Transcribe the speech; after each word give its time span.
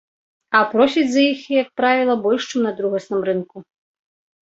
А 0.59 0.61
просяць 0.71 1.03
за 1.17 1.21
іх, 1.33 1.45
як 1.61 1.69
правіла, 1.83 2.17
больш, 2.27 2.51
чым 2.51 2.61
на 2.71 2.75
другасным 2.83 3.21
рынку. 3.33 3.57